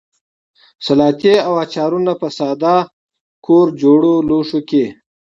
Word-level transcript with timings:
سلاتې 0.85 1.33
او 1.47 1.53
اچارونه 1.63 2.13
په 2.21 2.27
ساده 2.37 2.75
کورجوړو 3.45 4.13
لوښیو 4.27 4.61
کې. 4.69 4.85